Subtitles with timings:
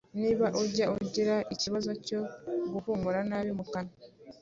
[0.21, 2.19] Niba ujya ugira ikibazo cyo
[2.71, 3.95] guhumura nabi mu kanwa,